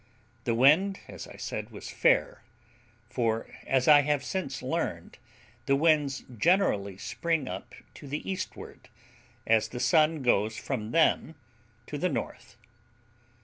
The 0.45 0.55
wind, 0.55 0.99
as 1.07 1.27
I 1.27 1.35
said, 1.35 1.69
was 1.69 1.91
fair; 1.91 2.41
for, 3.07 3.47
as 3.67 3.87
I 3.87 4.01
have 4.01 4.23
since 4.23 4.63
learned, 4.63 5.19
the 5.67 5.75
winds 5.75 6.23
generally 6.39 6.97
spring 6.97 7.47
up 7.47 7.75
to 7.93 8.07
the 8.07 8.27
eastward, 8.27 8.89
as 9.45 9.67
the 9.67 9.79
sun 9.79 10.23
goes 10.23 10.57
from 10.57 10.89
them 10.89 11.35
to 11.85 11.99
the 11.99 12.09
north. 12.09 12.57